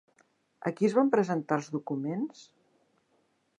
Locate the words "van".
0.99-1.11